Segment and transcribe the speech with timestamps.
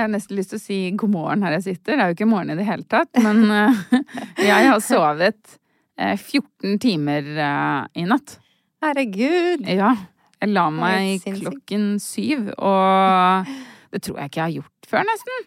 [0.00, 1.98] Jeg har nesten lyst til å si god morgen her jeg sitter.
[1.98, 3.10] Det er jo ikke morgen i det hele tatt.
[3.20, 3.80] Men eh,
[4.48, 5.58] jeg har sovet
[6.00, 8.38] eh, 14 timer eh, i natt.
[8.80, 9.68] Herregud!
[9.68, 9.92] Ja.
[10.40, 13.50] Jeg la meg klokken syv, og
[13.92, 15.44] det tror jeg ikke jeg har gjort før, nesten.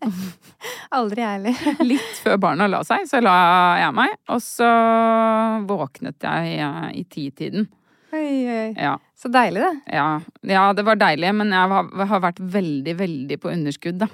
[0.96, 1.84] Aldri jeg heller.
[1.92, 3.36] Litt før barna la seg, så la
[3.82, 4.16] jeg meg.
[4.32, 4.70] Og så
[5.68, 7.68] våknet jeg eh, i titiden.
[8.14, 8.68] Oi, oi.
[8.78, 8.94] Ja.
[9.18, 9.96] Så deilig, det.
[9.96, 14.08] Ja, ja, det var deilig, men jeg har, har vært veldig, veldig på underskudd, da.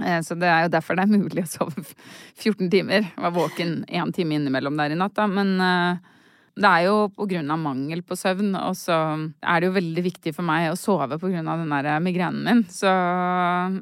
[0.00, 3.08] Eh, Så det er jo derfor det er mulig å sove 14 timer.
[3.10, 5.26] Jeg var våken én time innimellom der i natt, da.
[5.30, 6.12] Men eh,
[6.60, 9.00] det er jo på grunn av mangel på søvn, og så
[9.40, 12.46] er det jo veldig viktig for meg å sove på grunn av den der migrenen
[12.46, 12.62] min.
[12.70, 12.90] Så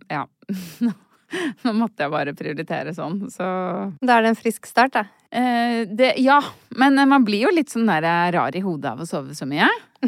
[0.09, 0.25] ja.
[1.65, 3.45] Nå måtte jeg bare prioritere sånn, så
[4.01, 5.03] Da er det en frisk start, da.
[5.33, 6.41] Eh, det, Ja,
[6.77, 9.35] men eh, man blir jo litt sånn der eh, rar i hodet av å sove
[9.37, 9.69] så mye.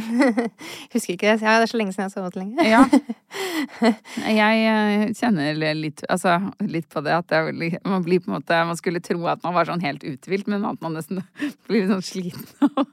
[0.94, 1.41] Husker ikke det.
[1.42, 2.66] Ja, det er så lenge siden jeg har sovet lenge.
[2.69, 2.84] Ja.
[4.30, 6.36] Jeg kjenner litt, altså,
[6.66, 9.54] litt på det at jeg, man blir på en måte Man skulle tro at man
[9.56, 11.20] var sånn helt uthvilt, men at man nesten
[11.69, 12.86] blir sånn sliten av-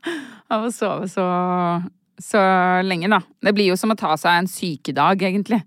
[0.54, 1.26] av å sove så,
[2.24, 2.42] så
[2.86, 3.20] lenge, da.
[3.44, 5.60] Det blir jo som å ta seg en sykedag, egentlig.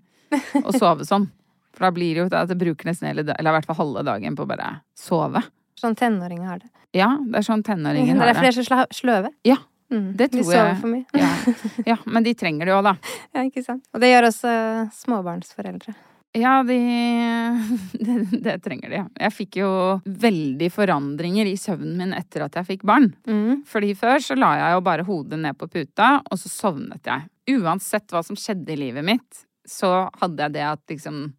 [0.61, 1.27] Å sove sånn.
[1.75, 3.79] For da blir det jo at det bruker nesten hele dagen, eller i hvert fall
[3.83, 5.43] halve dagen på å bare sove.
[5.79, 6.69] Sånn tenåringer har det.
[6.93, 8.57] Ja, det er sånn Det tenåringer er har derfor de det.
[8.57, 9.29] er så sla- sløve.
[9.47, 9.57] Ja,
[9.91, 10.15] Mm.
[10.15, 10.77] det De sover jeg.
[10.79, 11.05] for mye.
[11.19, 11.31] Ja.
[11.91, 12.93] ja, men de trenger det jo, da.
[13.35, 13.83] Ja, ikke sant.
[13.93, 15.95] Og det gjør også eh, småbarnsforeldre.
[16.39, 16.77] Ja, de
[17.99, 18.15] det,
[18.45, 18.95] det trenger de.
[19.01, 19.07] ja.
[19.19, 19.71] Jeg fikk jo
[20.07, 23.09] veldig forandringer i søvnen min etter at jeg fikk barn.
[23.27, 23.65] Mm.
[23.67, 27.27] Fordi før så la jeg jo bare hodet ned på puta, og så sovnet jeg.
[27.59, 31.33] Uansett hva som skjedde i livet mitt, så hadde jeg det at liksom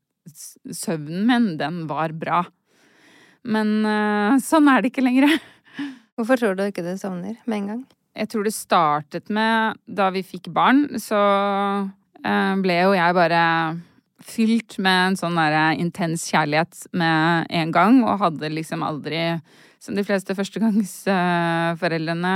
[0.71, 2.45] Søvnen min, den var bra.
[3.43, 5.27] Men uh, sånn er det ikke lenger.
[6.17, 7.83] Hvorfor tror du ikke du sovner med en gang?
[8.19, 11.17] Jeg tror det startet med da vi fikk barn, så
[11.89, 13.43] uh, ble jo jeg bare
[14.23, 19.41] fylt med en sånn der intens kjærlighet med en gang, og hadde liksom aldri,
[19.83, 22.35] som de fleste førstegangsforeldrene,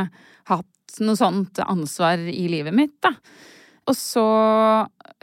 [0.50, 3.12] hatt noe sånt ansvar i livet mitt, da.
[3.86, 4.26] Og så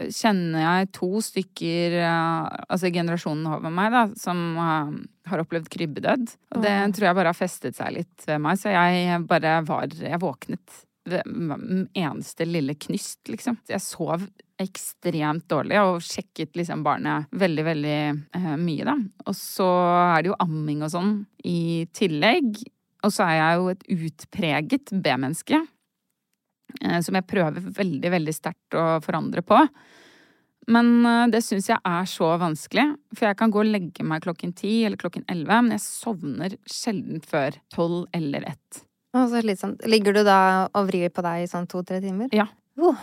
[0.09, 4.94] kjenner jeg to stykker, eh, altså generasjonen over meg, da, som eh,
[5.29, 6.31] har opplevd krybbedød.
[6.56, 9.94] Og det tror jeg bare har festet seg litt ved meg, så jeg bare var
[10.00, 11.28] Jeg våknet ved
[12.00, 13.57] eneste lille knyst, liksom.
[13.68, 14.23] Jeg sov
[14.63, 17.97] ekstremt dårlig og sjekket liksom barnet veldig, veldig
[18.40, 18.96] eh, mye, da.
[19.28, 19.68] Og så
[20.16, 21.13] er det jo amming og sånn
[21.44, 22.63] i tillegg.
[23.03, 25.59] Og så er jeg jo et utpreget B-menneske
[27.05, 29.59] som jeg prøver veldig, veldig sterkt å forandre på.
[30.72, 32.85] Men eh, det syns jeg er så vanskelig,
[33.16, 36.55] for jeg kan gå og legge meg klokken ti eller klokken elleve, men jeg sovner
[36.70, 38.84] sjelden før tolv eller ett.
[39.14, 39.84] Å, så slitsomt.
[39.90, 42.31] Ligger du da og vrir på deg i sånn to-tre timer?
[42.34, 42.47] Ja.
[42.81, 42.97] Oh.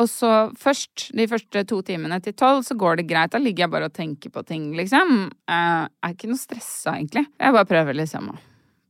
[0.00, 3.34] Og så først, de første to timene til tolv, så går det greit.
[3.34, 5.26] Da ligger jeg bare og tenker på ting, liksom.
[5.50, 7.26] Eh, Jeg er ikke noe stressa, egentlig.
[7.36, 8.38] Jeg bare prøver liksom å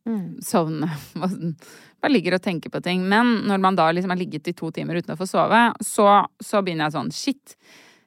[0.08, 0.38] Mm.
[0.42, 0.88] sovne.
[2.00, 3.02] Bare ligger og tenker på ting.
[3.08, 6.06] Men når man da liksom har ligget i to timer uten å få sove, så,
[6.40, 7.56] så begynner jeg sånn shit.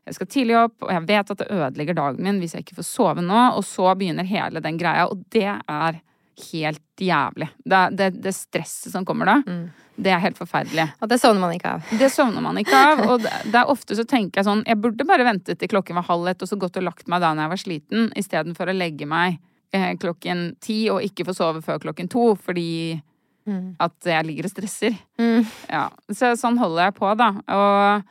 [0.03, 2.79] Jeg skal tidlig opp, og jeg vet at det ødelegger dagen min hvis jeg ikke
[2.81, 3.43] får sove nå.
[3.59, 6.01] Og så begynner hele den greia, og det er
[6.49, 7.47] helt jævlig.
[7.63, 9.69] Det, det, det stresset som kommer da, Mm.
[10.01, 10.87] det er helt forferdelig.
[10.99, 11.93] Og det sovner man ikke av.
[12.01, 13.03] Det sovner man ikke av.
[13.13, 15.95] Og det, det er ofte så tenker jeg sånn Jeg burde bare ventet til klokken
[16.01, 18.73] var halv ett og så gått og lagt meg da når jeg var sliten, istedenfor
[18.73, 19.37] å legge meg
[19.73, 23.01] eh, klokken ti og ikke få sove før klokken to fordi
[23.43, 23.75] Mm.
[23.77, 24.93] at jeg ligger og stresser.
[25.19, 25.43] Mm.
[25.67, 27.25] Ja, så sånn holder jeg på, da.
[27.51, 28.05] Og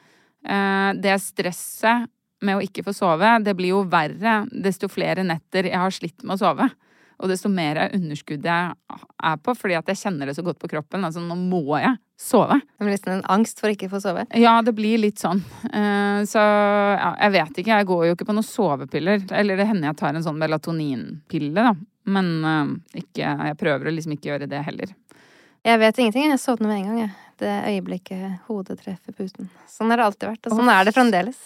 [0.45, 2.05] eh, det stresset
[2.45, 6.21] med å ikke få sove, det blir jo verre desto flere netter jeg har slitt
[6.23, 6.67] med å sove.
[7.23, 8.77] Og desto mer underskudd jeg
[9.25, 11.01] er på, fordi at jeg kjenner det så godt på kroppen.
[11.09, 12.59] Altså, nå må jeg sove.
[12.79, 14.25] Det blir nesten en angst for ikke å få sove.
[14.39, 15.43] Ja, det blir litt sånn.
[15.67, 17.79] Eh, så ja, jeg vet ikke.
[17.81, 19.25] Jeg går jo ikke på noen sovepiller.
[19.35, 21.75] Eller det hender jeg tar en sånn melatoninpille, da.
[22.13, 24.95] Men eh, ikke, jeg prøver å liksom ikke gjøre det heller.
[25.63, 26.31] Jeg vet ingenting.
[26.31, 27.03] Jeg sovner med en gang.
[27.07, 27.15] Jeg.
[27.43, 29.49] Det øyeblikket hodet treffer puten.
[29.67, 31.41] Sånn har det alltid vært, og sånn er det fremdeles.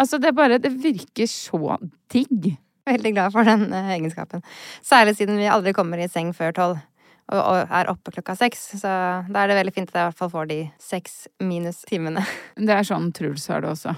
[0.00, 1.78] Altså, det er bare Det virker så
[2.12, 2.50] digg.
[2.90, 4.44] Veldig glad for den eh, egenskapen.
[4.84, 6.80] Særlig siden vi aldri kommer i seng før tolv.
[7.30, 8.64] Og, er oppe klokka seks.
[8.80, 8.90] Så
[9.30, 12.24] da er det veldig fint at jeg i hvert fall får de seks minus timene.
[12.58, 13.94] Det er sånn Truls har det også.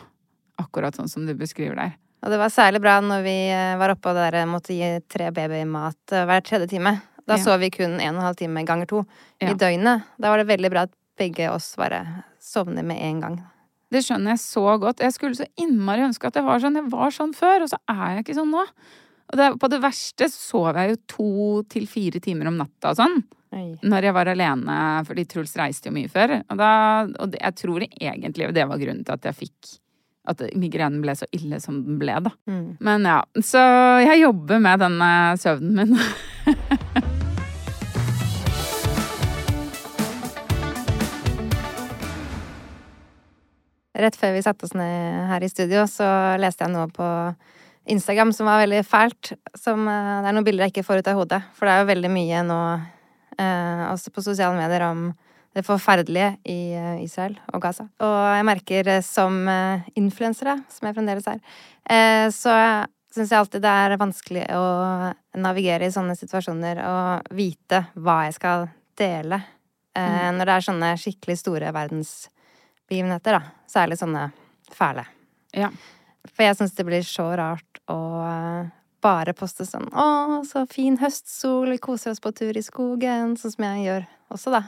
[0.60, 1.94] Akkurat sånn som du beskriver der.
[2.22, 5.32] Og det var særlig bra når vi eh, var oppe og der måtte gi tre
[5.34, 6.92] babyer mat eh, hver tredje time.
[7.26, 7.42] Da Ja.
[7.42, 9.00] sov vi kun en og en halv time ganger to
[9.40, 9.50] Ja.
[9.50, 10.04] i døgnet.
[10.20, 13.40] Da var det veldig bra at begge oss bare sovner med en gang.
[13.92, 15.00] Det skjønner jeg så godt.
[15.00, 16.78] Jeg skulle så innmari ønske at jeg var sånn.
[16.78, 18.62] Jeg var sånn før, og så er jeg ikke sånn nå.
[19.32, 21.30] Og det, på det verste sov jeg jo to
[21.72, 23.22] til fire timer om natta og sånn.
[23.56, 23.70] Oi.
[23.84, 24.74] Når jeg var alene,
[25.08, 26.34] fordi Truls reiste jo mye før.
[26.42, 26.72] Og, da,
[27.16, 29.78] og det, jeg tror egentlig det var grunnen til at jeg fikk
[30.28, 32.30] At migrenen ble så ille som den ble, da.
[32.46, 32.76] Mm.
[32.84, 33.58] Men ja, så
[34.04, 35.08] jeg jobber med denne
[35.40, 35.96] søvnen min.
[44.02, 46.06] Rett før vi satte oss ned her i studio, så
[46.40, 47.08] leste jeg noe på
[47.86, 49.32] Instagram som var veldig fælt.
[49.58, 51.42] Som, eh, det er noen bilder jeg ikke får ut av hodet.
[51.54, 52.60] For det er jo veldig mye nå,
[53.38, 55.14] eh, også på sosiale medier, om
[55.54, 57.88] det forferdelige i eh, Israel og Gaza.
[58.00, 59.42] Og jeg merker eh, som
[59.96, 61.40] influensere, som jeg fremdeles er,
[61.90, 64.62] eh, så syns jeg alltid det er vanskelig å
[65.36, 69.42] navigere i sånne situasjoner og vite hva jeg skal dele.
[69.94, 73.42] Eh, Når det er sånne skikkelig store verdensbegivenheter, da.
[73.68, 74.30] Særlig sånne
[74.72, 75.04] fæle.
[75.52, 75.68] Ja.
[76.30, 78.70] For jeg syns det blir så rart å eh,
[79.02, 83.54] bare poste sånn 'Å, så fin høstsol, vi koser oss på tur i skogen', sånn
[83.56, 84.62] som jeg gjør også, da.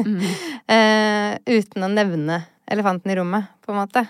[0.74, 2.40] eh, uten å nevne
[2.70, 4.06] elefanten i rommet, på en måte.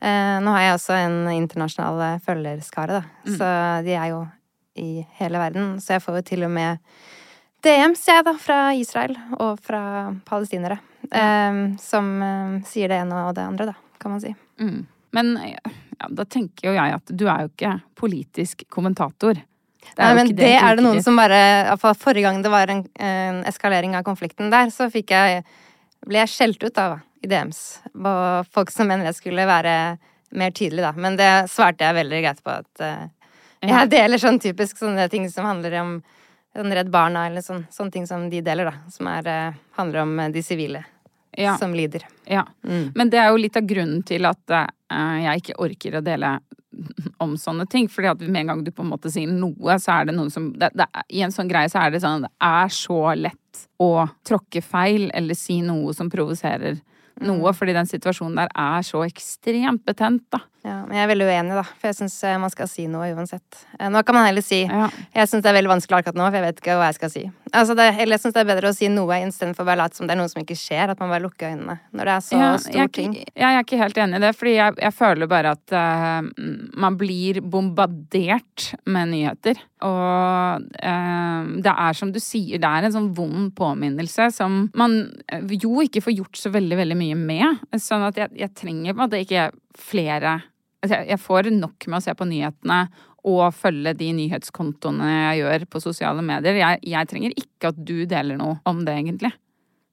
[0.00, 3.32] Eh, nå har jeg også en internasjonal eh, følgerskare, da.
[3.36, 3.48] Så
[3.86, 4.20] de er jo
[4.80, 5.74] i hele verden.
[5.80, 6.80] Så jeg får jo til og med
[7.64, 9.82] DMs, jeg, da, fra Israel og fra
[10.28, 10.80] palestinere.
[11.12, 14.34] Eh, som eh, sier det ene og det andre, da, kan man si.
[14.60, 14.82] Mm.
[15.16, 15.36] Men
[16.00, 19.40] ja, da tenker jo jeg at du er jo ikke politisk kommentator.
[19.96, 23.40] Nei, men det er det noen som bare Iallfall forrige gang det var en, en
[23.48, 25.42] eskalering av konflikten der, så fikk jeg
[26.06, 27.80] ble jeg skjelt ut av i DMs.
[27.96, 29.74] Og folk som mener jeg skulle være
[30.36, 30.92] mer tydelig, da.
[30.96, 33.08] Men det svarte jeg veldig greit på at uh,
[33.66, 35.98] jeg deler sånn typisk sånne ting som handler om
[36.56, 38.92] sånn Redd Barna, eller sånn, sånne ting som de deler, da.
[38.94, 40.84] Som er, uh, handler om eh, de sivile
[41.36, 41.56] Ja.
[41.58, 42.06] som lider.
[42.24, 42.46] Ja.
[42.66, 42.92] Mm.
[42.94, 44.66] Men det er jo litt av grunnen til at uh,
[45.22, 46.32] jeg ikke orker å dele
[47.24, 47.88] om sånne ting.
[47.88, 50.32] Fordi at med en gang du på en måte sier noe, så er det noe
[50.32, 53.66] som det, det, I en sånn greie så er det sånn Det er så lett
[53.80, 56.80] å tråkke feil eller si noe som provoserer
[57.24, 57.52] noe.
[57.56, 60.40] Fordi den situasjonen der er så ekstremt betent, da.
[60.60, 61.62] Ja, men jeg er veldig uenig, da.
[61.80, 63.62] For jeg syns man skal si noe uansett.
[63.78, 64.90] Eh, Nå kan man heller si Ja.
[65.14, 67.12] Jeg syns det er veldig vanskelig akkurat nå, for jeg vet ikke hva jeg skal
[67.14, 67.22] si.
[67.50, 70.06] Altså, det, eller jeg syns det er bedre å si noe istedenfor bare late som
[70.06, 70.92] det er noe som ikke skjer.
[70.92, 73.16] At man bare lukker øynene når det er så Ja, stor jeg, ting.
[73.34, 76.30] Ja, jeg er ikke helt enig i det, fordi jeg, jeg føler bare at uh,
[76.84, 79.60] man blir bombardert med nyheter.
[79.86, 84.96] Og eh, det er som du sier, det er en sånn vond påminnelse som man
[85.30, 87.62] eh, jo ikke får gjort så veldig, veldig mye med.
[87.80, 90.40] Sånn at jeg, jeg trenger på en måte ikke flere
[90.80, 92.80] altså jeg, får nok med å se på nyhetene
[93.28, 96.56] og følge de nyhetskontoene jeg gjør på sosiale medier.
[96.56, 99.32] Jeg, jeg trenger ikke at du deler noe om det, egentlig.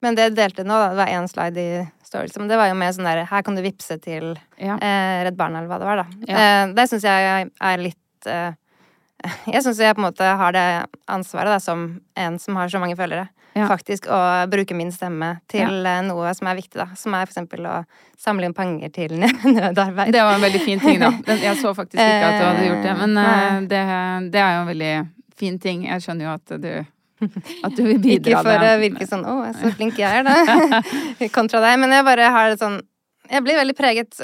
[0.06, 2.70] Men det jeg delte nå, da, det var én slide i Stories, men det var
[2.70, 4.29] jo med sånn der Her kan du vippse til
[4.62, 4.77] Ja.
[4.77, 6.06] eh, Redd Barna, eller hva det var, da.
[6.29, 6.38] Ja.
[6.39, 8.56] Eh, det syns jeg er litt eh,
[9.55, 10.67] Jeg syns jeg på en måte har det
[11.10, 13.27] ansvaret, da, som en som har så mange følgere.
[13.57, 13.65] Ja.
[13.72, 14.17] Faktisk å
[14.51, 15.96] bruke min stemme til ja.
[16.05, 16.91] noe som er viktig, da.
[17.00, 17.77] Som er for eksempel å
[18.22, 19.15] samle inn penger til
[19.57, 20.13] nødarbeid.
[20.13, 21.12] Det var en veldig fin ting, da.
[21.48, 23.81] Jeg så faktisk ikke at du hadde gjort det, men Eh, eh, det,
[24.34, 24.93] det er jo en veldig
[25.38, 25.88] fin ting.
[25.88, 26.72] Jeg skjønner jo at du
[27.65, 30.81] at du vil bidra Ikke for å virke sånn 'Å, så flink jeg er', da.
[31.34, 31.79] Kontra deg.
[31.81, 32.77] Men jeg bare har det sånn
[33.29, 34.19] Jeg blir veldig preget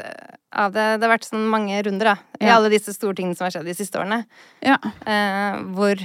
[0.53, 0.85] av det.
[0.99, 2.15] Det har vært sånn mange runder, da.
[2.39, 2.57] I Ja.
[2.57, 4.25] alle disse store tingene som har skjedd de siste årene.
[4.61, 4.77] Ja.
[5.05, 5.99] Eh, hvor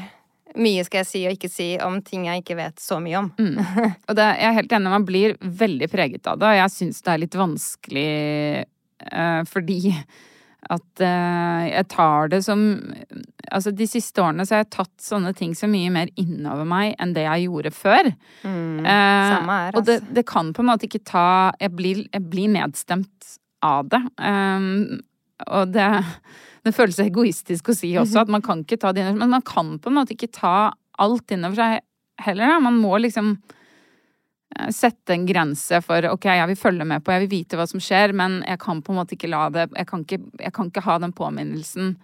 [0.59, 3.29] mye skal jeg si og ikke si om ting jeg ikke vet så mye om.
[3.39, 3.59] Mm.
[4.09, 7.03] Og det, jeg er helt enig, man blir veldig preget av det, og jeg syns
[7.05, 8.09] det er litt vanskelig
[9.13, 9.79] eh, fordi
[10.67, 12.63] at uh, jeg tar det som
[13.49, 16.91] Altså, de siste årene så har jeg tatt sånne ting så mye mer innover meg
[17.01, 18.11] enn det jeg gjorde før.
[18.43, 18.83] Mm.
[18.85, 20.17] uh, Samme her, Og det, altså.
[20.19, 23.31] det kan på en måte ikke ta Jeg blir, jeg blir nedstemt
[23.65, 24.03] av det.
[24.21, 25.01] Um,
[25.49, 25.87] og det,
[26.67, 29.47] det føles egoistisk å si også, at man kan ikke ta det innover Men man
[29.47, 30.57] kan på en måte ikke ta
[30.99, 31.81] alt innover seg
[32.27, 32.53] heller.
[32.53, 32.61] Da.
[32.69, 33.39] Man må liksom
[34.73, 37.83] sette en grense for ok, jeg vil følge med på, jeg vil vite hva som
[37.83, 40.71] skjer, men jeg kan på en måte ikke la det Jeg kan ikke, jeg kan
[40.71, 41.99] ikke ha den påminnelsen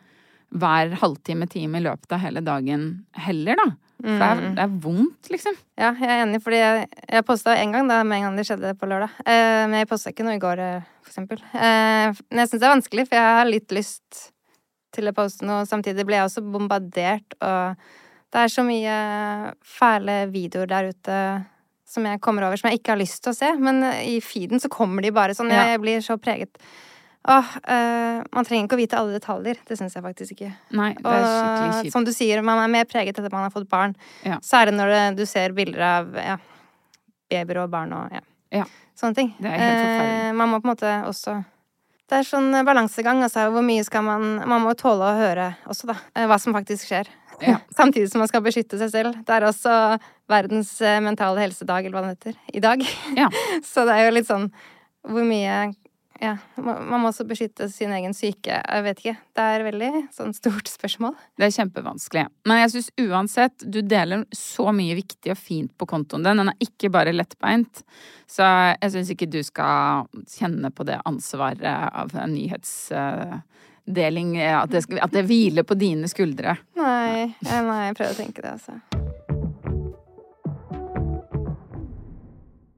[0.54, 2.84] hver halvtime, time i løpet av hele dagen
[3.24, 3.70] heller, da.
[4.04, 5.56] For det er, det er vondt, liksom.
[5.80, 8.44] Ja, jeg er enig, fordi jeg, jeg posta én gang da, med en gang det
[8.46, 9.16] skjedde på lørdag.
[9.24, 11.42] Eh, men jeg posta ikke noe i går, eh, for eksempel.
[11.56, 14.20] Eh, men jeg syns det er vanskelig, for jeg har litt lyst
[14.94, 15.64] til å poste noe.
[15.66, 17.80] Samtidig ble jeg også bombardert, og
[18.34, 18.94] det er så mye
[19.66, 21.18] fæle videoer der ute
[21.94, 23.52] som jeg kommer over som jeg ikke har lyst til å se.
[23.62, 25.52] Men i feeden så kommer de bare sånn.
[25.54, 25.68] Ja.
[25.74, 26.58] Jeg blir så preget.
[27.24, 29.56] Åh, øh, man trenger ikke å vite alle detaljer.
[29.64, 30.50] Det syns jeg faktisk ikke.
[30.76, 31.92] Nei, det er skikkelig Og kjipt.
[31.94, 33.94] som du sier, man er mer preget etter at man har fått barn.
[34.26, 34.36] Ja.
[34.44, 36.36] Det når det, du ser bilder av ja,
[37.32, 38.20] babyer og barn og ja,
[38.60, 38.64] Ja.
[38.94, 39.32] sånne ting.
[39.40, 40.28] Det er helt forferdelig.
[40.28, 41.38] Eh, man må på en måte også
[42.12, 43.46] Det er sånn balansegang, altså.
[43.50, 45.94] Hvor mye skal man Man må tåle å høre også, da.
[46.14, 47.08] eh, Hva som faktisk skjer.
[47.42, 47.58] Ja.
[47.78, 49.16] Samtidig som man skal beskytte seg selv.
[49.26, 49.74] Det er også
[50.30, 52.84] verdens eh, mentale helsedag, eller hva det heter, i dag.
[53.18, 53.30] Ja.
[53.72, 54.50] Så det er jo litt sånn
[55.04, 55.74] Hvor mye
[56.22, 58.60] ja, man må også beskytte sin egen syke.
[58.62, 59.14] Jeg vet ikke.
[59.34, 61.16] Det er veldig sånn stort spørsmål.
[61.36, 62.24] Det er kjempevanskelig.
[62.46, 66.40] Men jeg syns uansett, du deler så mye viktig og fint på kontoen din.
[66.40, 67.82] Den er ikke bare lettbeint.
[68.30, 72.38] Så jeg syns ikke du skal kjenne på det ansvaret av en
[73.86, 74.42] nyhetsdeling.
[74.42, 76.56] At det, skal, at det hviler på dine skuldre.
[76.76, 78.80] Nei, jeg, nei, jeg prøver å tenke det, altså.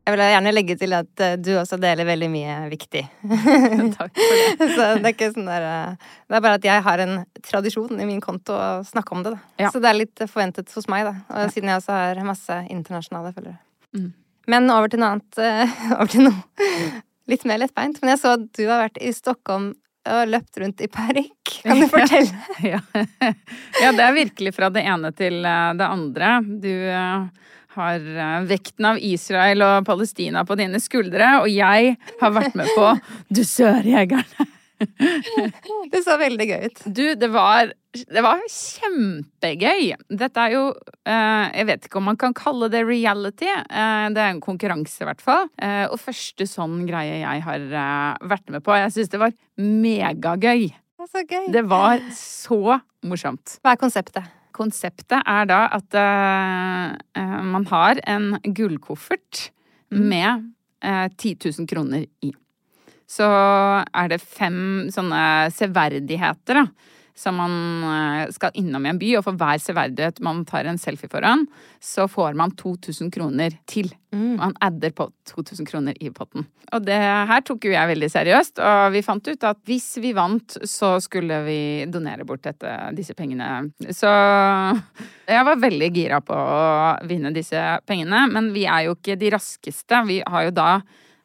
[0.06, 3.00] Jeg vil gjerne legge til at eh, du også deler veldig mye viktig.
[3.96, 4.68] Takk for det.
[4.76, 7.98] Så det er ikke sånn der eh, Det er bare at jeg har en tradisjon
[7.98, 9.40] i min konto å snakke om det, da.
[9.64, 9.72] Ja.
[9.74, 11.16] Så det er litt forventet hos meg, da.
[11.26, 13.58] Og siden jeg også har masse internasjonale følgere.
[13.98, 14.12] Mm.
[14.46, 15.42] Men over til noe annet.
[15.42, 17.98] eh, Over til noe litt mer lettbeint.
[17.98, 19.72] Men jeg så at du har vært i Stockholm
[20.12, 21.52] og løpt rundt i parykk.
[21.66, 22.44] Kan du fortelle?
[22.72, 22.80] Ja.
[23.82, 26.30] ja, det er virkelig fra det ene til eh, det andre.
[26.62, 27.46] Du eh,
[27.76, 32.70] har eh, vekten av Israel og Palestina på dine skuldre, og jeg har vært med
[32.76, 32.92] på
[33.36, 34.50] Dusørjegerne.
[35.92, 36.82] Det så veldig gøy ut.
[36.84, 37.70] Du, det var,
[38.04, 39.92] det var kjempegøy.
[40.20, 40.62] Dette er jo
[41.08, 43.48] eh, Jeg vet ikke om man kan kalle det reality.
[43.48, 45.48] Eh, det er en konkurranse, i hvert fall.
[45.62, 48.76] Eh, og første sånn greie jeg har eh, vært med på.
[48.76, 50.68] Jeg syns det var megagøy.
[51.06, 51.52] Så gøy.
[51.54, 53.60] Det var så morsomt.
[53.62, 54.32] Hva er konseptet?
[54.56, 59.50] Konseptet er da at eh, eh, man har en gullkoffert
[59.92, 60.48] med
[60.82, 62.32] eh, 10 000 kroner i.
[63.06, 66.94] Så er det fem sånne severdigheter, da.
[67.16, 67.54] Som man
[67.88, 71.46] eh, skal innom i en by, og for hver severdighet man tar en selfie foran,
[71.80, 73.88] så får man 2000 kroner til.
[74.16, 76.46] Man adder på 2000 kroner i potten.
[76.74, 80.12] Og det her tok jo jeg veldig seriøst, og vi fant ut at hvis vi
[80.16, 81.58] vant, så skulle vi
[81.92, 83.68] donere bort dette, disse pengene.
[83.94, 84.10] Så
[85.36, 89.32] jeg var veldig gira på å vinne disse pengene, men vi er jo ikke de
[89.36, 90.04] raskeste.
[90.08, 90.70] Vi har jo da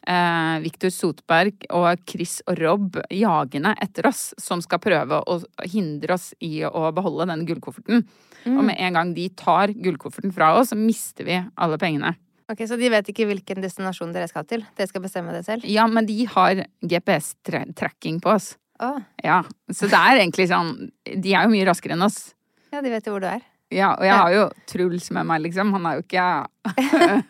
[0.07, 5.39] eh, Victor Sotberg og Chris og Rob jagende etter oss, som skal prøve å
[5.69, 8.05] hindre oss i å beholde den gullkofferten.
[8.51, 12.15] Og med en gang de tar gullkofferten fra oss, så mister vi alle pengene.
[12.51, 14.65] Ok, Så de vet ikke hvilken destinasjon dere skal til?
[14.75, 15.63] Dere skal bestemme det selv?
[15.69, 18.55] Ja, men de har GPS-tracking på oss.
[18.81, 18.97] Oh.
[19.23, 22.33] Ja, så det er egentlig sånn De er jo mye raskere enn oss.
[22.73, 23.43] ja, de vet jo hvor du er.
[23.71, 25.71] Ja, og jeg har jo Truls med meg, liksom.
[25.77, 26.25] Han er jo ikke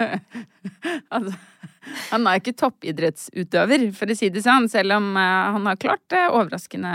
[1.15, 1.35] altså,
[2.09, 5.81] Han er jo ikke toppidrettsutøver, for å si det sånn, selv om eh, han har
[5.81, 6.93] klart overraskende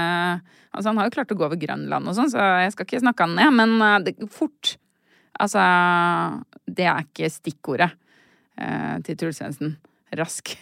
[0.76, 3.04] Altså, han har jo klart å gå over Grønland og sånn, så jeg skal ikke
[3.04, 4.76] snakke han ned, men eh, det, fort
[5.36, 5.62] Altså,
[6.64, 7.90] det er ikke stikkordet
[8.56, 9.74] eh, til Truls Svendsen.
[10.16, 10.54] Rask.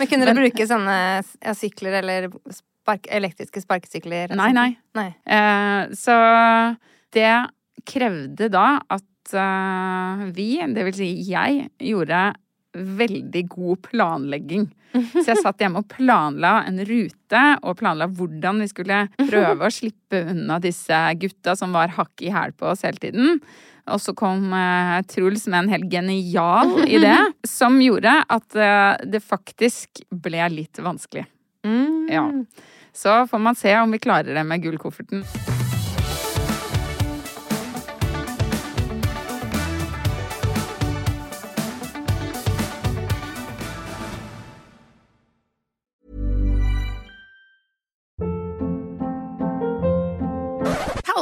[0.00, 4.34] Men kunne dere bruke sånne ja, sykler eller spark, elektriske sparkesykler?
[4.38, 4.70] Nei, nei.
[4.98, 5.10] nei.
[5.22, 6.16] Eh, så
[7.14, 7.30] det
[7.86, 12.24] krevde da at uh, vi, det vil si jeg, gjorde
[12.76, 14.66] veldig god planlegging.
[15.16, 19.72] Så jeg satt hjemme og planla en rute, og planla hvordan vi skulle prøve å
[19.72, 23.40] slippe unna disse gutta som var hakk i hæl på oss hele tiden.
[23.86, 27.14] Og så kom uh, Truls med en helt genial idé
[27.56, 31.26] som gjorde at uh, det faktisk ble litt vanskelig.
[31.66, 32.08] Mm.
[32.10, 32.26] Ja.
[32.96, 35.22] Så får man se om vi klarer det med gullkofferten.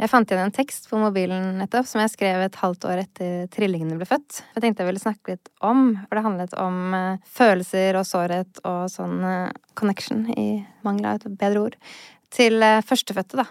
[0.00, 3.48] Jeg fant igjen en tekst på mobilen nettopp som jeg skrev et halvt år etter
[3.52, 4.38] trillingene ble født.
[4.54, 8.62] Jeg tenkte jeg ville snakke litt om, for det handlet om eh, følelser og sårhet
[8.64, 11.76] og sånn eh, connection, i mangel av et bedre ord,
[12.32, 13.46] til eh, førstefødte, da.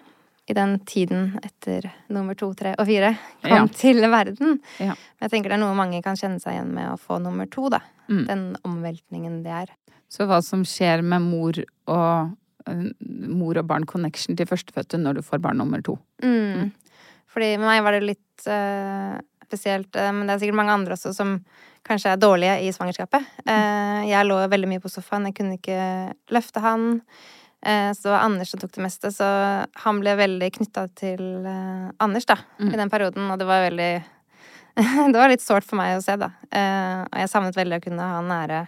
[0.50, 3.12] I den tiden etter nummer to, tre og fire
[3.44, 3.68] kom Ja.
[3.70, 4.58] til verden.
[4.82, 4.96] Ja.
[4.98, 7.46] Men jeg tenker det er noe mange kan kjenne seg igjen med å få nummer
[7.54, 7.84] to, da.
[8.10, 8.24] Mm.
[8.26, 9.76] Den omveltningen det er.
[10.10, 12.32] Så hva som skjer med mor og
[13.30, 15.98] mor og barn connection til førstefødte når du får barn nummer to.
[16.24, 16.70] Mm.
[17.30, 20.98] Fordi med meg var det litt uh, spesielt, uh, men det er sikkert mange andre
[20.98, 21.38] også som
[21.88, 23.28] kanskje er dårlige i svangerskapet.
[23.46, 25.82] Uh, jeg lå veldig mye på sofaen, jeg kunne ikke
[26.34, 26.90] løfte han.
[27.66, 29.26] Eh, så det var Anders som tok det meste, så
[29.84, 32.74] han ble veldig knytta til eh, Anders, da, Mm.
[32.74, 34.04] i den perioden, og det var veldig
[35.12, 36.30] Det var litt sårt for meg å se, da.
[36.56, 38.62] Eh, og jeg savnet veldig å kunne ha nære.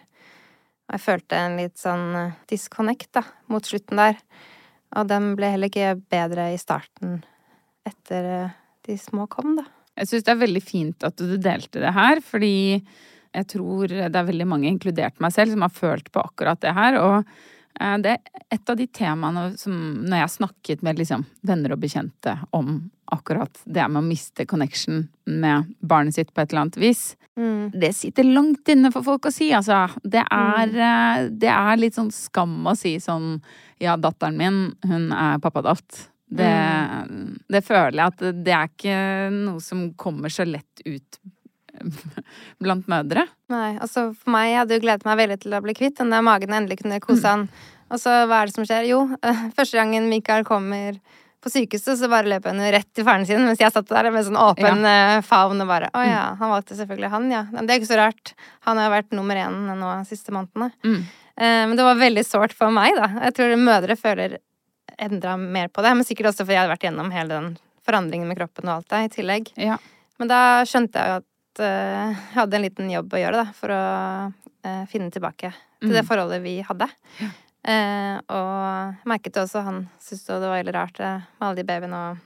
[0.92, 4.18] Og jeg følte en litt sånn eh, disconnect, da, mot slutten der.
[5.00, 7.22] Og den ble heller ikke bedre i starten
[7.88, 9.64] etter eh, de små kom, da.
[9.96, 12.54] Jeg syns det er veldig fint at du delte det her, fordi
[13.32, 16.76] jeg tror det er veldig mange, inkludert meg selv, som har følt på akkurat det
[16.76, 17.00] her.
[17.00, 17.18] Og
[17.80, 21.78] eh, det er et av de temaene som Når jeg har snakket med liksom, venner
[21.78, 26.66] og bekjente om akkurat det med å miste connection med barnet sitt på et eller
[26.66, 27.04] annet vis,
[27.74, 29.86] det sitter langt inne for folk å si, altså.
[30.04, 31.30] Det er, mm.
[31.40, 33.38] det er litt sånn skam å si sånn
[33.82, 36.04] Ja, datteren min, hun er pappadatt.
[36.32, 36.52] Det,
[37.52, 38.98] det føler jeg at det er ikke
[39.34, 41.18] noe som kommer så lett ut
[42.64, 43.26] blant mødre.
[43.52, 46.24] Nei, altså for meg, hadde jo gledet meg veldig til å bli kvitt den der
[46.26, 47.48] magen endelig kunne kose han.
[47.92, 48.88] Og så hva er det som skjer?
[48.92, 51.00] Jo, eh, første gangen Mikael kommer
[51.42, 54.26] på sykehuset, så bare løper hun rett til faren sin, mens jeg satt der med
[54.28, 55.22] sånn åpen ja.
[55.26, 57.42] favn og bare Å ja, han valgte selvfølgelig han, ja.
[57.52, 58.34] Men det er ikke så rart.
[58.68, 60.70] Han har vært nummer én nå de siste månedene.
[60.86, 61.02] Mm.
[61.42, 63.10] Eh, Men det var veldig sårt for meg, da.
[63.26, 64.38] Jeg tror mødre føler
[65.02, 65.96] enda mer på det.
[65.98, 67.52] Men sikkert også fordi jeg hadde vært gjennom hele den
[67.88, 69.50] forandringen med kroppen og alt det i tillegg.
[69.58, 69.80] Ja.
[70.22, 73.56] Men da skjønte jeg jo at eh, jeg hadde en liten jobb å gjøre, da,
[73.58, 73.84] for å
[74.62, 75.96] eh, finne tilbake til Mm.
[75.98, 76.86] det forholdet vi hadde.
[77.62, 78.54] Eh, og
[78.98, 82.24] jeg merket også, han syntes det var veldig rart eh, med alle de babyene og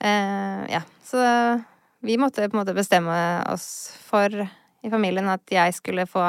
[0.00, 0.82] eh, Ja.
[1.04, 1.20] Så
[2.04, 3.16] vi måtte på en måte bestemme
[3.48, 6.24] oss for i familien at jeg skulle få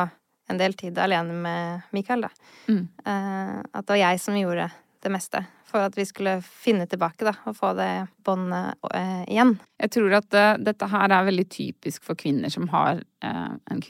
[0.49, 2.29] en del tid alene med Mikael, da.
[2.67, 2.85] Mm.
[3.05, 4.69] Eh, at det var jeg som gjorde
[5.03, 5.43] det meste.
[5.69, 9.57] For at vi skulle finne tilbake, da, og få det båndet eh, igjen.
[9.77, 13.83] Jeg tror at eh, dette her er veldig typisk for kvinner som har eh, en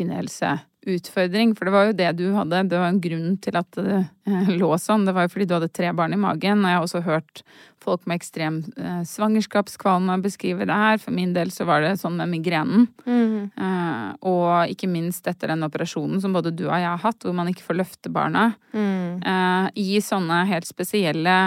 [0.84, 1.56] kvinnehelseutfordring.
[1.56, 2.70] For det var jo det du hadde.
[2.70, 5.06] Det var en grunn til at det eh, lå sånn.
[5.06, 6.64] Det var jo fordi du hadde tre barn i magen.
[6.64, 7.44] Og jeg har også hørt
[7.84, 10.98] folk med ekstrem eh, svangerskapskvalme beskrive det her.
[10.98, 12.88] For min del så var det sånn med migrenen.
[13.06, 17.36] Eh, og ikke minst etter den operasjonen som både du og jeg har hatt, hvor
[17.36, 18.52] man ikke får løfte barna.
[18.74, 19.20] Mm.
[19.24, 21.40] Eh, I sånne helt spesielle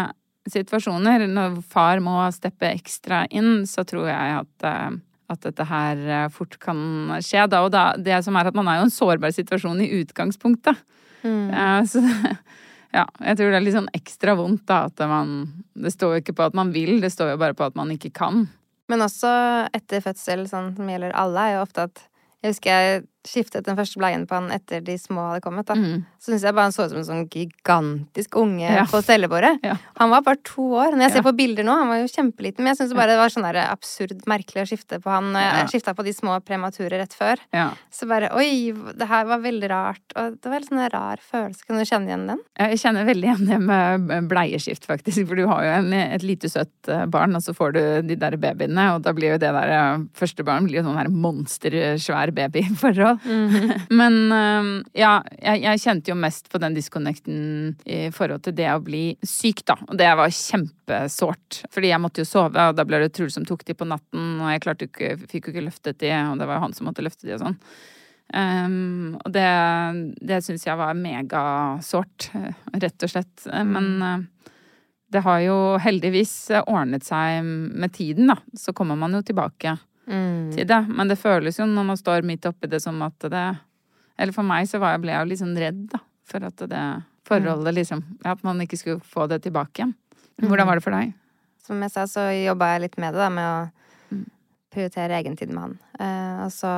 [0.50, 4.64] situasjoner, når far må steppe ekstra inn, så tror jeg at,
[5.32, 6.78] at dette her eh, fort kan
[7.24, 7.46] skje.
[7.50, 9.90] Da, og da, det som er at man er jo i en sårbar situasjon i
[10.00, 10.80] utgangspunktet.
[11.22, 12.02] Eh, så
[12.96, 15.36] ja, jeg tror det er litt sånn ekstra vondt da at man
[15.78, 17.92] Det står jo ikke på at man vil, det står jo bare på at man
[17.94, 18.46] ikke kan.
[18.90, 19.30] Men også
[19.72, 22.06] etter fødsel, sånn som gjelder alle, er jo ofte at
[22.42, 25.74] Jeg husker jeg skiftet den første bleien på han etter de små hadde kommet, da,
[25.78, 26.04] Mm.
[26.18, 28.84] så syns jeg bare han så ut som en sånn gigantisk unge Ja.
[28.84, 29.58] på cellebordet.
[29.64, 29.76] Ja.
[29.98, 30.92] Han var bare to år.
[30.92, 33.18] Når jeg ser på bilder nå, han var jo kjempeliten, men jeg syns bare det
[33.20, 35.30] var sånn der absurd merkelig å skifte på han.
[35.32, 37.38] Når jeg skifta på de små premature rett før.
[37.54, 37.70] Ja.
[37.90, 40.02] Så bare oi, det her var veldig rart.
[40.16, 41.64] Og det var en sånn rar følelse.
[41.66, 42.40] Kan du kjenne igjen den?
[42.58, 45.26] Jeg kjenner veldig igjen det med bleieskift, faktisk.
[45.28, 48.16] For du har jo en, et lite søtt eh, barn, og så får du de
[48.16, 51.08] der babyene, og da blir jo det der eh, første barn blir jo sånn her
[51.12, 52.32] monstersvær
[53.18, 53.86] babyforhold.
[54.00, 54.70] Men eh,
[55.02, 57.40] ja, jeg, jeg kjente jo mest på den disconnecten
[57.84, 59.78] i forhold til det å bli syk, da.
[59.88, 61.62] Og det var kjempesårt.
[61.72, 64.36] Fordi jeg måtte jo sove, og da ble det Truls som tok de på natten,
[64.42, 66.88] og jeg klarte ikke, fikk jo ikke løftet de, og det var jo han som
[66.90, 67.58] måtte løfte de og sånn.
[68.32, 69.48] Um, og det,
[70.24, 72.30] det syns jeg var megasårt,
[72.80, 73.48] rett og slett.
[73.68, 74.22] Men eh,
[75.12, 78.38] det har jo heldigvis eh, ordnet seg med tiden, da.
[78.56, 80.80] Så kommer man jo tilbake til det.
[80.88, 83.48] Men det føles jo når man står midt oppi det som at det
[84.18, 86.02] Eller for meg så var jeg, ble jeg jo sånn redd, da.
[86.28, 86.82] For at det
[87.28, 89.94] forholdet liksom At man ikke skulle få det tilbake igjen.
[90.42, 91.12] Hvordan var det for deg?
[91.62, 94.22] Som jeg sa, så jobba jeg litt med det, da, med å
[94.72, 95.76] prioritere egen tid med han.
[96.00, 96.72] Eh, og så,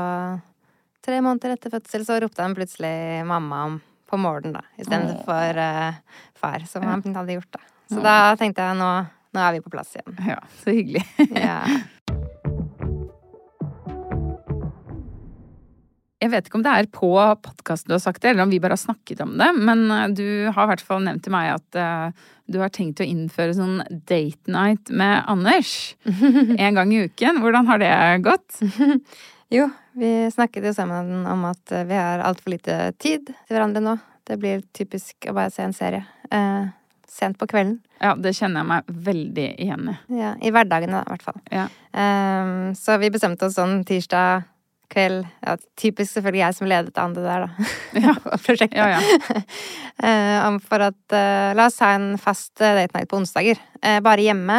[1.04, 3.78] tre måneder etter fødsel, så ropte han plutselig mamma om
[4.10, 7.62] på morgenen, da, istedenfor uh, far, som han hadde gjort, da.
[7.88, 8.90] Så da tenkte jeg nå,
[9.34, 10.18] nå er vi på plass igjen.
[10.28, 11.06] Ja, så hyggelig.
[11.32, 11.62] Ja.
[16.24, 17.10] Jeg vet ikke om det er på
[17.44, 20.06] podkasten du har sagt det, eller om vi bare har snakket om det, men eh,
[20.16, 23.56] du har i hvert fall nevnt til meg at uh, du har tenkt å innføre
[23.56, 25.94] sånn date night med Anders
[26.64, 27.42] en gang i uken.
[27.44, 28.60] Hvordan har det gått?
[29.52, 33.92] Jo, vi snakket jo sammen om at vi har altfor lite tid til hverandre nå.
[34.26, 36.00] Det blir typisk å bare se en serie.
[36.32, 36.72] Uh,
[37.14, 37.76] sent på kvelden.
[38.02, 39.94] Ja, det kjenner jeg meg veldig igjen i.
[40.18, 41.38] Ja, I hverdagen, da, i hvert fall.
[41.52, 41.68] Ja.
[41.94, 44.48] Ehm, så vi bestemte oss sånn tirsdag
[44.94, 47.68] kveld ja, Typisk selvfølgelig jeg som ledet an det der, da.
[48.06, 48.14] Ja.
[48.46, 48.78] Prosjektet.
[48.78, 49.42] Ja, ja.
[49.94, 53.60] Eh, om for at eh, La oss ha en fast eh, date night på onsdager.
[54.02, 54.56] Bare hjemme.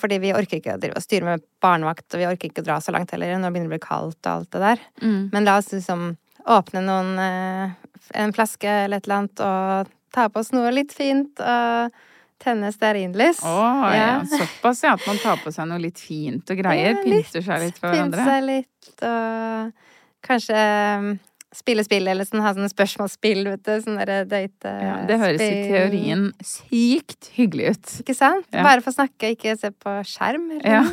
[0.00, 2.66] Fordi vi orker ikke å drive og styre med barnevakt, og vi orker ikke å
[2.66, 3.36] dra så langt heller.
[3.38, 4.82] Nå begynner det å bli kaldt og alt det der.
[5.04, 5.20] Mm.
[5.30, 6.08] Men la oss liksom
[6.50, 11.38] åpne noen En flaske eller et eller annet og ta på oss noe litt fint
[11.38, 12.00] og
[12.40, 13.42] tenne stearinlys.
[13.46, 13.56] Å
[13.94, 14.12] ja.
[14.28, 14.94] såpass ja.
[14.96, 16.94] At man tar på seg noe litt fint og greier.
[16.96, 17.28] Ja, litt.
[17.30, 18.20] pinter seg litt for hverandre.
[18.20, 19.90] Pinter seg litt og
[20.26, 20.62] kanskje
[21.00, 21.10] um,
[21.56, 23.72] spille spill, eller sånn, ha sånne spørsmålsspill, vet du.
[23.84, 27.94] Sånne date Ja, det høres i teorien sykt hyggelig ut.
[28.04, 28.48] Ikke sant?
[28.54, 28.64] Ja.
[28.66, 30.46] Bare få snakke, ikke se på skjerm.
[30.58, 30.78] Eller?
[30.80, 30.84] Ja.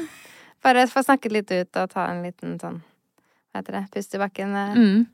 [0.65, 3.85] Bare få snakket litt ut og ta en liten sånn Hva heter det?
[3.93, 4.55] Pust i bakken.
[4.57, 4.75] eh.
[4.75, 5.05] Mm.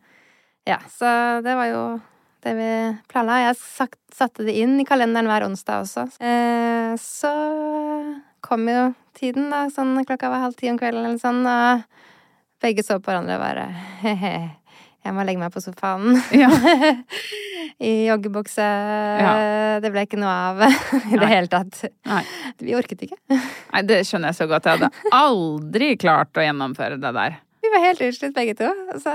[0.68, 1.10] Ja, så
[1.44, 1.84] det var jo
[2.44, 2.70] det vi
[3.12, 3.40] planla.
[3.48, 6.08] Jeg sagt, satte det inn i kalenderen hver onsdag også.
[6.24, 7.32] Eh, så
[8.44, 11.86] kom jo tiden, da, sånn klokka var halv ti om kvelden eller sånn, og
[12.64, 13.70] begge så på hverandre og bare
[14.04, 14.36] he-he.
[15.04, 16.48] Jeg må legge meg på sofaen Ja.
[17.84, 18.64] i joggebukse.
[19.20, 19.34] Ja.
[19.84, 20.62] Det ble ikke noe av
[21.12, 21.82] i det hele tatt.
[22.08, 22.22] Nei.
[22.64, 23.18] Vi orket ikke.
[23.34, 24.70] Nei, det skjønner jeg så godt.
[24.70, 27.36] Jeg hadde aldri klart å gjennomføre det der.
[27.64, 28.70] Vi var helt utslitt begge to.
[28.94, 29.14] Altså,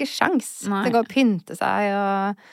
[0.00, 0.84] ikke sjans Nei.
[0.84, 2.46] til å gå og pynte seg og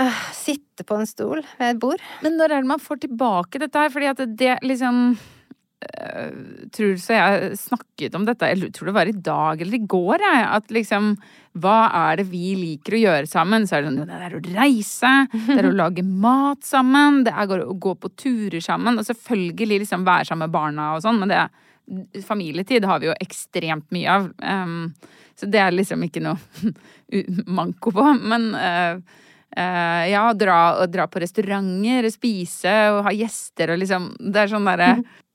[0.00, 2.06] øh, sitte på en stol ved et bord.
[2.24, 3.92] Men når er det man får tilbake dette her?
[3.92, 6.40] Fordi at det liksom øh,
[6.74, 10.26] Truls og jeg snakket om dette, jeg tror det var i dag eller i går,
[10.26, 10.42] jeg.
[10.58, 11.14] At liksom
[11.60, 13.66] Hva er det vi liker å gjøre sammen?
[13.66, 15.14] Så er det sånn Det er å reise,
[15.48, 19.00] det er å lage mat sammen, det er å gå på turer sammen.
[19.00, 21.48] Og selvfølgelig liksom være sammen med barna og sånn, men det
[22.22, 24.28] Familietid har vi jo ekstremt mye av.
[24.38, 24.92] Um,
[25.40, 26.36] så det er liksom ikke noe
[27.58, 28.06] manko på.
[28.20, 29.00] Men uh,
[29.56, 34.52] uh, ja, dra, og dra på restauranter, spise og ha gjester og liksom Det er
[34.52, 34.90] sånn derre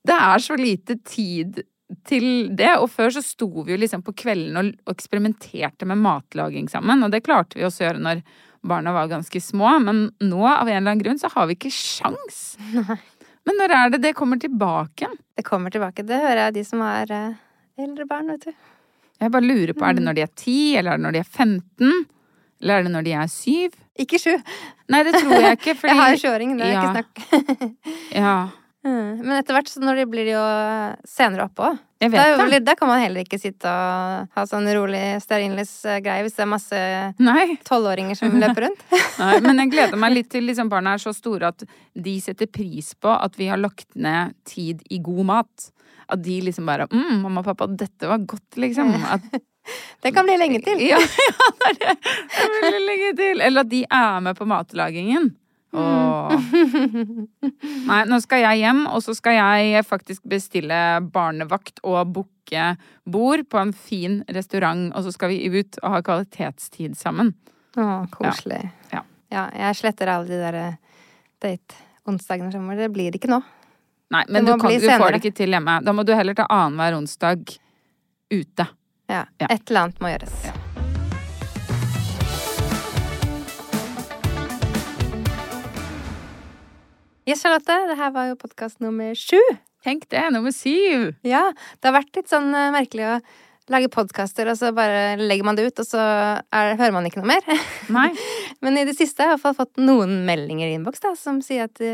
[0.06, 1.60] Det er så lite tid
[2.06, 2.76] til det.
[2.80, 7.04] Og før så sto vi jo liksom på kvelden og, og eksperimenterte med matlaging sammen,
[7.04, 8.22] og det klarte vi også å gjøre når
[8.66, 11.70] barna var ganske små, men nå av en eller annen grunn så har vi ikke
[11.70, 12.56] sjans.
[13.46, 15.06] Men når er det det kommer tilbake?
[15.38, 16.02] Det kommer tilbake.
[16.02, 17.36] Det hører jeg de som har eh,
[17.78, 18.64] eldre barn, vet du.
[19.20, 21.22] Jeg bare lurer på, er det når de er 10, eller er det når de
[21.24, 22.06] er 15?
[22.62, 23.80] Eller er det når de er 7?
[24.04, 24.34] Ikke sju.
[24.92, 26.84] Nei, det tror jeg ikke, fordi Jeg har sjuåring, det er Ja.
[26.84, 27.74] ikke snakk.
[28.22, 28.36] Ja,
[28.86, 30.40] Mm, Men etter hvert så når de blir jo
[31.10, 31.78] senere oppe òg.
[32.04, 32.58] jeg vet det.
[32.68, 36.82] der kan man heller ikke sitte og ha sånn rolig stearinlys-greie hvis det er masse
[37.66, 38.84] tolvåringer som løper rundt.
[39.18, 41.64] Nei, men jeg gleder meg litt til liksom barna er så store at
[41.98, 45.66] de setter pris på at vi har lagt ned tid i god mat.
[46.08, 48.92] At de liksom bare mm, 'Mamma og pappa, dette var godt', liksom.
[49.04, 49.26] At,
[50.02, 50.78] Det kan bli lenge til.
[50.86, 51.96] ja, ja, det er det.
[52.36, 53.40] Det blir lenge til.
[53.40, 55.32] Eller at de er med på matlagingen.
[55.76, 56.32] Åh.
[57.90, 60.78] Nei, nå skal jeg hjem, og så skal jeg faktisk bestille
[61.12, 62.68] barnevakt og booke
[63.04, 67.34] bord på en fin restaurant, og så skal vi ut og ha kvalitetstid sammen.
[67.76, 68.62] Å, koselig.
[68.94, 69.02] Ja.
[69.34, 71.02] Ja, jeg sletter alle de der eh,
[71.42, 72.86] date-onsdagene fremover.
[72.86, 73.42] Det blir det ikke nå.
[74.14, 75.80] Nei, men du, kan, du får det ikke til hjemme.
[75.82, 77.42] Da må du heller ta annenhver onsdag
[78.30, 78.68] ute.
[79.10, 79.46] Ja, Ja.
[79.50, 80.36] Et eller annet må gjøres.
[80.46, 80.54] Ja.
[87.26, 89.40] Yes, Charlotte, det her var jo podkast nummer sju.
[89.82, 91.12] Tenk det, nummer syv!
[91.26, 91.48] Ja,
[91.80, 93.16] det har vært litt sånn eh, merkelig å
[93.74, 97.18] lage podkaster, og så bare legger man det ut, og så er, hører man ikke
[97.18, 97.46] noe mer.
[97.96, 98.12] Nei.
[98.62, 101.42] Men i det siste har jeg i hvert fall fått noen meldinger i innboks som
[101.42, 101.90] sier at de,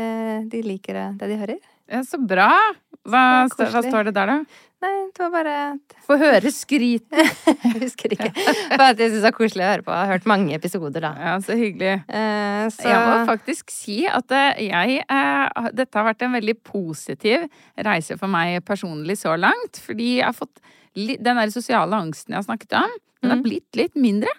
[0.53, 1.61] de liker det, det de hører.
[1.91, 2.51] Ja, så bra!
[3.03, 4.35] Hva, Ja, hva står det der, da?
[4.83, 7.03] Nei, det var bare at Få høre skryt.
[7.63, 8.29] Jeg husker ikke.
[8.71, 9.91] Bare at jeg syns det er koselig å høre på.
[9.95, 11.11] Jeg har hørt mange episoder, da.
[11.19, 11.93] Ja, så hyggelig.
[12.07, 16.55] Eh, så Jeg må faktisk si at eh, jeg eh, Dette har vært en veldig
[16.67, 17.45] positiv
[17.87, 19.79] reise for meg personlig så langt.
[19.83, 20.59] Fordi jeg har fått
[20.95, 22.91] Den der sosiale angsten jeg har snakket om,
[23.23, 23.43] den har Mm.
[23.47, 24.29] blitt litt mindre.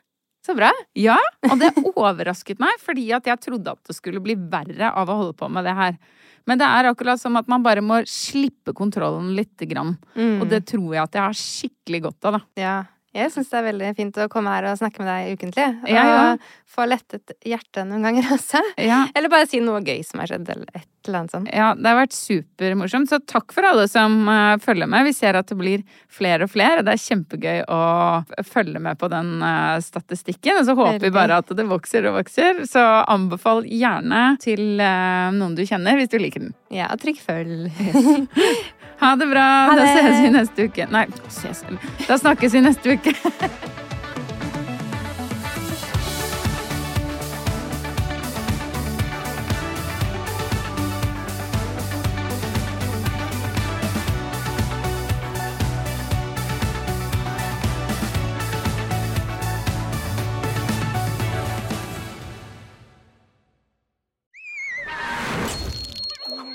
[0.44, 0.70] Så bra.
[0.98, 1.16] Ja,
[1.50, 5.18] og det overrasket meg, fordi at jeg trodde at det skulle bli verre av å
[5.22, 5.96] holde på med det her.
[6.44, 9.94] Men det er akkurat som at man bare må slippe kontrollen lite grann.
[10.12, 10.42] Mm.
[10.42, 12.42] Og det tror jeg at jeg har skikkelig godt av, da.
[12.60, 12.74] Ja.
[13.14, 15.66] Jeg syns det er veldig fint å komme her og snakke med deg ukentlig.
[15.84, 16.24] Og Ja, ja.
[16.66, 18.58] få lettet hjertet noen ganger også.
[18.82, 21.50] Ja, Eller bare si noe gøy som har skjedd, eller et eller annet sånt.
[21.52, 23.10] Ja, det har vært supermorsomt.
[23.12, 25.04] Så takk for alle som uh, følger med.
[25.06, 26.82] Vi ser at det blir flere og flere.
[26.82, 27.80] Det er kjempegøy å
[28.48, 30.58] følge med på den uh, statistikken.
[30.62, 32.64] Og så håper vi bare at det vokser og vokser.
[32.66, 36.56] Så anbefal gjerne til uh, noen du kjenner, hvis du liker den.
[36.74, 37.70] Ja, trykk følg.
[39.00, 39.46] Ha det bra.
[39.70, 40.86] Ha Da ses vi neste uke.
[40.90, 41.64] Nei, ses.
[42.08, 43.14] Da snakkes vi neste uke.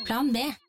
[0.06, 0.69] Plan B.